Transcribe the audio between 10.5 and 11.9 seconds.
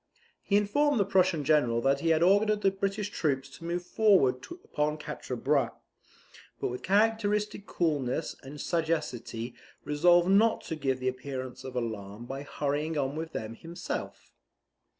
to give the appearance of